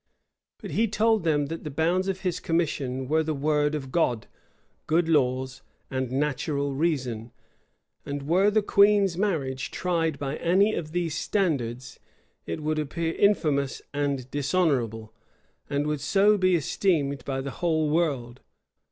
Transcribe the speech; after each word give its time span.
But 0.57 0.71
he 0.71 0.87
told 0.87 1.23
them, 1.23 1.45
that 1.45 1.63
the 1.63 1.69
bounds 1.69 2.07
of 2.07 2.21
his 2.21 2.39
commission 2.39 3.07
were 3.07 3.21
the 3.21 3.35
word 3.35 3.75
of 3.75 3.91
God, 3.91 4.25
good 4.87 5.07
laws, 5.07 5.61
and 5.91 6.11
natural 6.11 6.73
reason; 6.73 7.31
and 8.03 8.23
were 8.23 8.49
the 8.49 8.63
Queen's 8.63 9.15
marriage 9.15 9.69
tried 9.69 10.17
by 10.17 10.37
any 10.37 10.73
of 10.73 10.91
these 10.91 11.13
standards, 11.15 11.99
it 12.47 12.63
would 12.63 12.79
appear 12.79 13.13
infamous 13.13 13.79
and 13.93 14.31
dishonorable, 14.31 15.13
and 15.69 15.85
would 15.85 16.01
so 16.01 16.35
be 16.35 16.55
esteemed 16.55 17.23
by 17.23 17.39
the 17.39 17.51
whole 17.61 17.87
world. 17.87 18.41